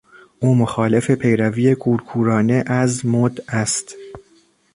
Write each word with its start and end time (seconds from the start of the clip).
او 0.39 0.55
مخالف 0.55 1.11
پیروی 1.11 1.75
کورکورانه 1.75 2.63
از 2.67 3.05
مد 3.05 3.37
است. 3.49 3.95